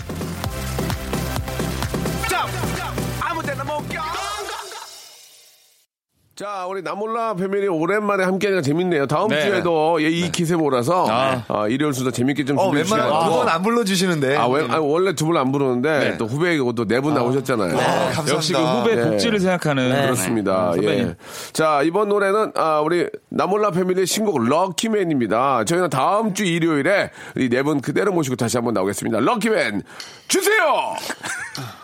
[6.41, 9.05] 자, 우리 나몰라 패밀리 오랜만에 함께하니까 재밌네요.
[9.05, 9.41] 다음 네.
[9.41, 11.43] 주에도 예, 이 기세 몰아서 아.
[11.47, 14.37] 아, 일요일 수도 재밌게 좀 어, 준비해 주시면 웬만하면 두번안 불러주시는데.
[14.37, 16.17] 아, 왜, 아니, 원래 두 번 안 부르는데 네.
[16.17, 17.77] 또 후배이고 또 네 분 나오셨잖아요.
[17.77, 18.33] 감사합니다.
[18.33, 19.03] 역시 그 후배 예.
[19.09, 20.71] 복지를 생각하는 그렇습니다.
[20.71, 21.07] 네, 선배님.
[21.09, 21.15] 예.
[21.53, 25.65] 자, 이번 노래는, 아, 우리, 나몰라 패밀리의 신곡 럭키맨입니다.
[25.65, 29.19] 저희는 다음 주 일요일에 이 네 분 그대로 모시고 다시 한번 나오겠습니다.
[29.19, 29.83] 럭키맨,
[30.27, 30.95] 주세요!